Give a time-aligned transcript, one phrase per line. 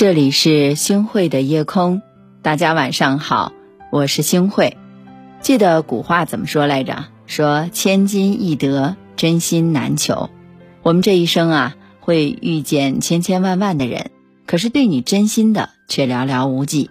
[0.00, 2.00] 这里是星汇的夜空，
[2.40, 3.52] 大家晚上好，
[3.92, 4.78] 我是星汇。
[5.42, 7.04] 记得古话怎么说来着？
[7.26, 10.30] 说千金易得，真心难求。
[10.82, 14.10] 我们这一生啊，会遇见千千万万的人，
[14.46, 16.88] 可是对你真心的却寥寥无几。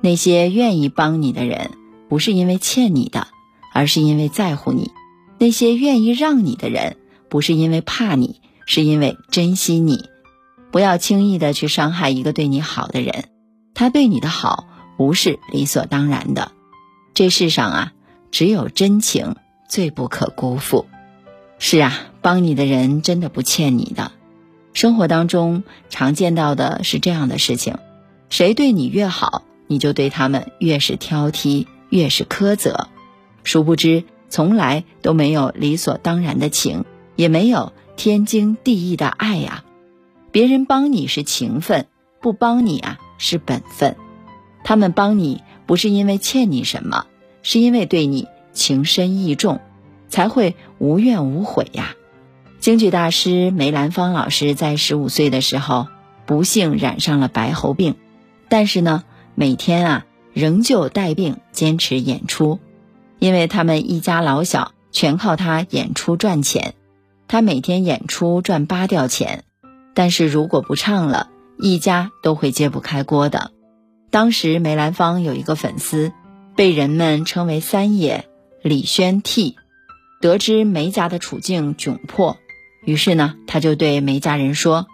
[0.00, 1.70] 那些愿意帮你的人，
[2.08, 3.28] 不是因为欠你的，
[3.72, 4.90] 而是因为在乎你；
[5.38, 6.96] 那些愿意让你的人，
[7.28, 10.06] 不是因为怕你，是因为珍惜你。
[10.72, 13.26] 不要轻易的去伤害一个对你好的人，
[13.74, 16.50] 他对你的好不是理所当然的。
[17.12, 17.92] 这世上啊，
[18.30, 19.36] 只有真情
[19.68, 20.86] 最不可辜负。
[21.58, 24.12] 是啊，帮你的人真的不欠你的。
[24.72, 27.76] 生活当中常见到的是这样的事情：
[28.30, 32.88] 谁对你越好，你就对他们越是挑剔，越是苛责。
[33.44, 39.64] 殊不知，从来都没有理所当然的情，也没有天经地义的爱呀。
[40.32, 41.86] 别人帮你是情分，
[42.20, 43.96] 不帮你啊是本分。
[44.64, 47.04] 他们帮你不是因为欠你什么，
[47.42, 49.60] 是因为对你情深意重，
[50.08, 51.94] 才会无怨无悔呀。
[52.60, 55.88] 京剧大师梅兰芳老师在十五岁的时候
[56.24, 57.96] 不幸染上了白喉病，
[58.48, 62.58] 但是呢，每天啊仍旧带病坚持演出，
[63.18, 66.72] 因为他们一家老小全靠他演出赚钱，
[67.28, 69.44] 他每天演出赚八吊钱。
[69.94, 73.50] 但是如果不唱了，一家都会揭不开锅的。
[74.10, 76.12] 当时梅兰芳有一个粉丝，
[76.56, 78.26] 被人们称为三爷
[78.62, 79.56] 李宣替。
[80.20, 82.36] 得知梅家的处境窘迫，
[82.84, 84.86] 于是呢，他就对梅家人说：“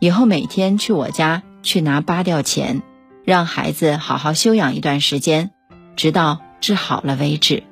[0.00, 2.80] 以后每天去我家去拿八吊钱，
[3.24, 5.50] 让孩子好好休养一段时间，
[5.96, 7.64] 直到治好了为止。”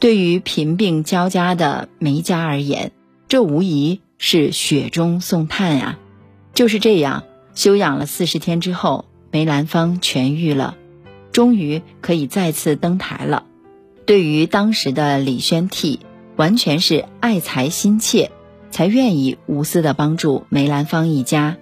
[0.00, 2.90] 对于贫病交加的梅家而言，
[3.28, 5.96] 这无疑是雪中送炭呀。
[6.54, 10.76] 就是这样，休养了四十天之后，梅兰芳痊愈了，
[11.32, 13.44] 终于可以再次登台了。
[14.04, 16.00] 对于当时的李宣替，
[16.36, 18.30] 完全是爱才心切，
[18.70, 21.56] 才愿意无私的帮助梅兰芳一家。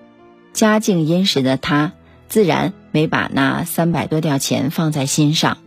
[0.52, 1.92] 家境殷实的他，
[2.28, 5.58] 自然没把那三百多吊钱放在心上，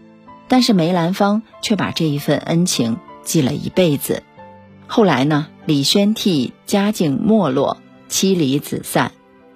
[0.49, 4.21] 但是梅兰芳却把这一份恩情记了一辈子。
[4.85, 7.77] 后来呢，李宣替家境没落。
[8.09, 9.11] 妻离子散，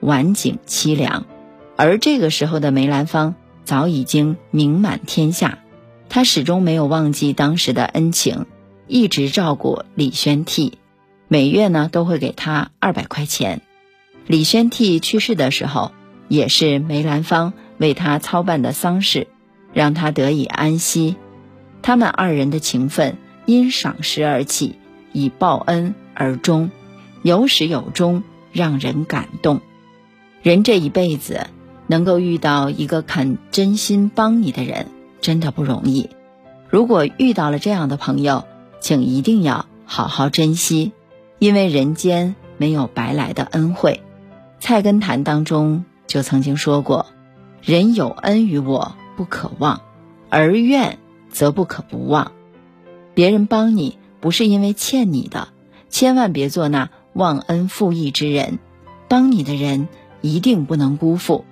[0.08, 1.26] 晚景凄凉，
[1.76, 3.36] 而这个时候的梅兰芳
[3.66, 5.60] 早已经名满天下，
[6.08, 8.46] 他始终没有忘记当时的恩情，
[8.88, 10.78] 一直照顾李宣替，
[11.28, 13.60] 每月呢都会给他二百块钱。
[14.28, 15.92] 李宣替去世的时候，
[16.30, 19.28] 也是梅兰芳为他操办的丧事，
[19.74, 21.18] 让他得以安息。
[21.82, 24.78] 他们二人的情分因赏识而起，
[25.12, 26.72] 以报恩而终，
[27.24, 28.24] 有始有终。
[28.54, 29.62] 让人感动，
[30.48, 31.48] 人这一辈子
[31.88, 34.88] 能够遇到一个肯真心帮你的人，
[35.20, 36.10] 真的不容易。
[36.70, 38.46] 如果遇到了这样的朋友，
[38.80, 40.94] 请一定要好好珍惜，
[41.38, 44.00] 因为人间没有白来的恩惠。
[44.64, 47.08] 《菜根谭》当中就曾经说过
[47.62, 49.82] ：“人有恩于我，不可忘；
[50.30, 50.98] 而怨
[51.30, 52.32] 则不可不忘。”
[53.14, 55.50] 别人帮你不是因为欠你的，
[55.90, 56.90] 千万别做那。
[57.12, 58.60] 忘恩负义之人，
[59.10, 59.90] 帮你的人
[60.22, 61.46] 一定不能辜负；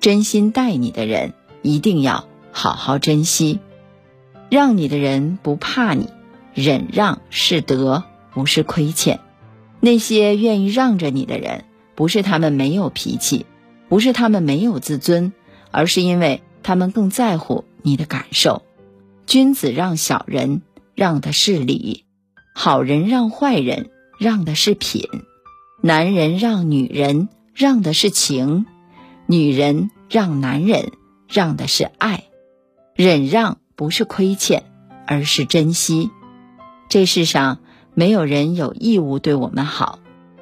[0.00, 3.60] 真心待你的人一定要好好珍惜。
[4.48, 6.08] 让你的人不怕你，
[6.54, 9.20] 忍让是德，不是亏欠。
[9.80, 13.46] 那些愿意让着你的人，不是他们没有脾气，
[13.88, 15.32] 不是他们没有自尊，
[15.70, 18.62] 而是因为他们更在乎你的感受。
[19.26, 20.62] 君子让小人，
[20.94, 22.04] 让的是礼；
[22.54, 23.90] 好人让坏人。
[24.18, 25.10] 让的是品，
[25.82, 28.66] 男人让女人让的是情，
[29.24, 30.92] 女人让男人
[31.26, 32.24] 让的是爱。
[32.94, 34.64] 忍让不是亏欠，
[35.06, 36.10] 而是珍惜。
[36.90, 37.60] 这世上
[37.94, 40.00] 没有人有义务对我们好，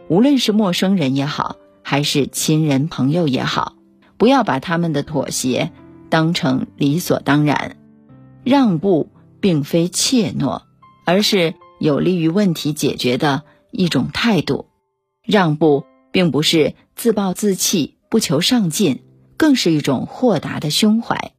[0.08, 1.54] 无论是陌生人也好，
[1.84, 3.74] 还是亲人朋友也好，
[4.16, 5.70] 不要把他们的妥协
[6.10, 7.76] 当成理所当然。
[8.42, 10.62] 让步并非怯懦，
[11.06, 13.44] 而是有利于问题解决的。
[13.76, 14.66] 一种态度，
[15.24, 15.84] 让步
[16.14, 19.02] 并不是自暴自弃、不求上进，
[19.36, 21.32] 更是一种豁达的胸怀。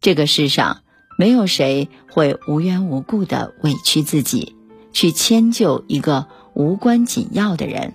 [0.00, 0.82] 这个世上
[1.18, 4.54] 没有谁会无缘无故的委屈自己，
[4.92, 7.94] 去迁就一个无关紧要的人。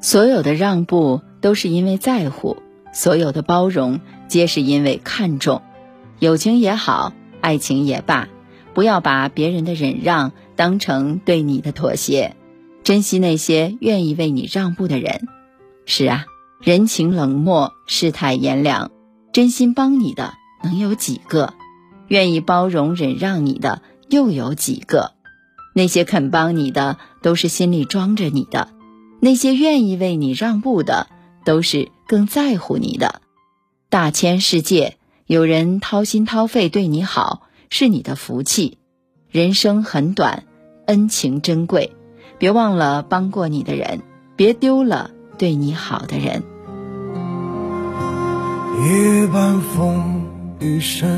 [0.00, 2.56] 所有的让步都是因为在乎，
[2.92, 5.62] 所有的包容皆是因为看重。
[6.18, 8.28] 友情也好，爱情也罢，
[8.74, 12.34] 不要把别人的忍让当成对你的妥协。
[12.82, 15.28] 珍惜那些愿意为你让步的人。
[15.86, 16.26] 是啊，
[16.60, 18.90] 人情冷漠，世态炎凉，
[19.32, 20.34] 真心帮你的
[20.64, 21.54] 能有几个？
[22.08, 25.12] 愿意包容忍让你的又有几个？
[25.74, 28.68] 那些肯帮你的，都是心里装着你的；
[29.20, 31.06] 那些愿意为你让步的，
[31.44, 33.22] 都是更在乎你的。
[33.88, 34.96] 大千世界，
[35.26, 38.78] 有人掏心掏肺对你好，是你的福气。
[39.30, 40.44] 人生很短，
[40.86, 41.94] 恩情珍贵，
[42.38, 44.02] 别忘了帮过你的人，
[44.34, 46.42] 别丢了对你好的人。
[48.84, 50.22] 夜半风
[50.60, 51.08] 雨声，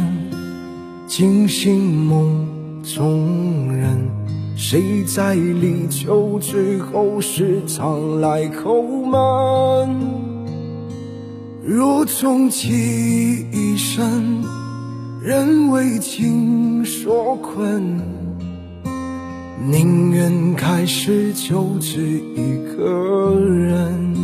[1.06, 2.46] 惊醒梦
[2.82, 4.08] 中人。
[4.56, 9.96] 谁在立秋之后时常来叩门？
[11.64, 14.42] 若终其一生，
[15.22, 18.00] 仍为情所困，
[19.60, 24.14] 宁愿开始就只一个人。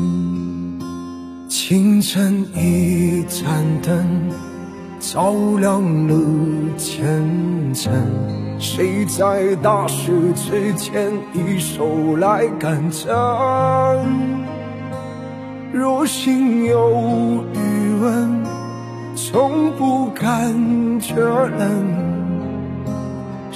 [1.48, 4.30] 清晨一盏灯，
[5.00, 6.14] 照亮了
[6.76, 7.92] 前程。
[8.60, 13.12] 谁在大事之前一手来赶针？
[15.72, 18.44] 若心有余温，
[19.16, 22.13] 从不感觉冷。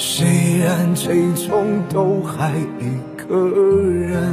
[0.01, 4.33] 虽然最终都还一个人，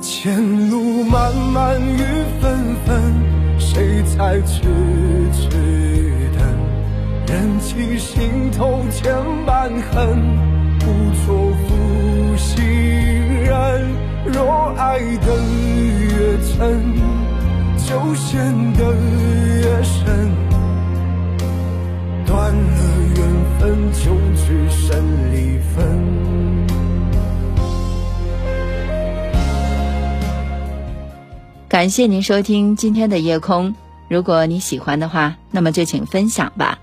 [0.00, 2.02] 前路漫漫雨
[2.40, 3.14] 纷纷，
[3.60, 4.62] 谁在痴
[5.32, 5.50] 痴
[6.36, 6.42] 等？
[7.28, 9.14] 忍起心头千
[9.46, 10.18] 般恨，
[10.80, 10.86] 不
[11.24, 12.64] 做负心
[13.44, 13.88] 人。
[14.26, 15.32] 若爱的。
[16.18, 16.82] 越真，
[17.76, 18.92] 就陷得
[19.60, 20.55] 越深。
[23.92, 26.06] 就只剩离分。
[31.68, 33.74] 感谢您收听今天的夜空。
[34.08, 36.78] 如果你喜欢的话，那么就请分享吧。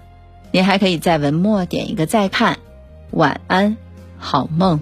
[0.51, 2.59] 您还可以在文末点一个再看。
[3.11, 3.77] 晚安，
[4.17, 4.79] 好梦。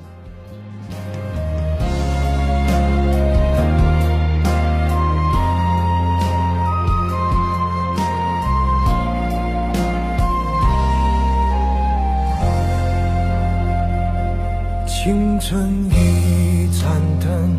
[15.04, 17.58] 清晨，一盏灯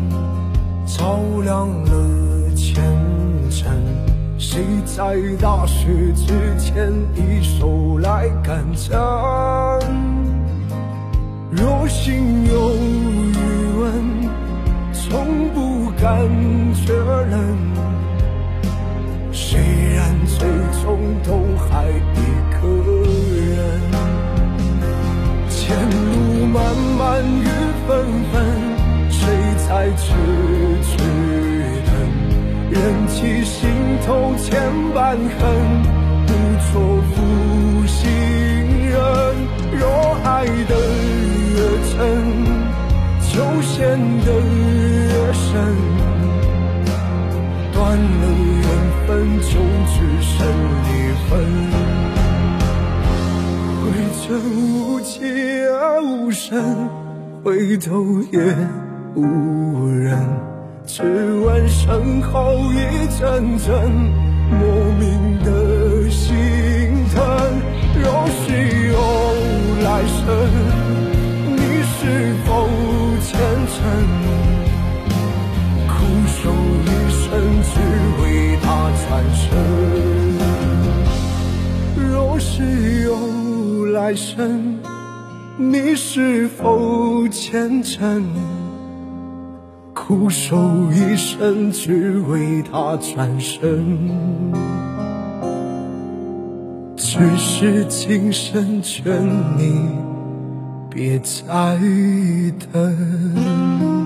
[0.85, 2.81] 照亮了前
[3.49, 3.69] 程。
[4.37, 8.97] 谁在大雪之前一手来赶针？
[11.51, 13.35] 若心有余
[13.77, 13.91] 温，
[14.93, 16.25] 从不感
[16.73, 17.92] 觉冷。
[27.87, 28.33] 纷纷，
[29.09, 29.27] 谁
[29.67, 30.03] 在痴
[30.83, 30.97] 痴
[31.85, 31.91] 等？
[32.71, 32.75] 忍
[33.07, 33.69] 起心
[34.05, 35.23] 头千般恨，
[36.25, 36.29] 不
[36.71, 36.73] 做
[37.11, 37.13] 负
[37.85, 38.01] 心
[38.89, 38.95] 人。
[39.77, 39.81] 若
[40.23, 40.73] 爱得
[41.53, 41.57] 越
[41.91, 41.99] 真，
[43.29, 43.71] 就陷
[44.25, 45.43] 得越深。
[47.73, 48.23] 断了
[48.61, 48.65] 缘
[49.05, 49.49] 分，就
[49.91, 50.31] 只剩
[50.85, 50.89] 离
[51.27, 51.31] 分。
[53.81, 53.83] 回
[54.21, 54.25] 尘
[54.71, 55.11] 无迹
[55.67, 56.89] 而无声。
[57.43, 58.39] 回头也
[59.15, 60.17] 无人，
[60.87, 62.77] 只闻身后一
[63.19, 63.91] 阵阵
[64.49, 64.59] 莫
[64.97, 65.03] 名
[65.43, 66.31] 的心
[67.13, 67.21] 疼。
[68.01, 68.47] 若是
[68.87, 68.95] 有
[69.83, 70.23] 来生，
[71.53, 72.47] 你是否
[73.19, 73.29] 虔
[73.67, 73.77] 诚？
[75.89, 75.91] 苦
[76.29, 76.39] 守
[76.85, 77.27] 一生，
[77.61, 77.75] 只
[78.21, 78.23] 为
[78.63, 78.65] 他
[79.03, 79.43] 转身。
[82.09, 83.11] 若是有
[83.91, 84.79] 来生。
[85.55, 88.25] 你是否虔诚，
[89.93, 90.57] 苦守
[90.91, 94.11] 一生，只为他转身？
[96.95, 99.23] 只是今生劝
[99.55, 99.89] 你
[100.89, 101.77] 别再
[102.71, 104.02] 等。